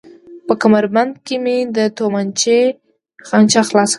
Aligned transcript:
په 0.47 0.53
کمربند 0.61 1.11
کې 1.25 1.35
مې 1.43 1.57
د 1.75 1.77
تومانچې 1.97 2.59
خانچه 3.27 3.61
خلاصه 3.67 3.87
کړل. 3.87 3.89